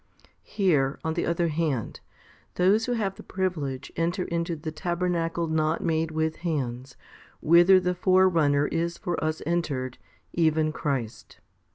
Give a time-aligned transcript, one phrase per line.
[0.49, 1.99] Here, on the other hand,
[2.55, 6.97] those who have the privilege enter into the tabernacle not made with hands,
[7.39, 9.99] whither the forerunner is for us entered,
[10.33, 11.39] even Christ.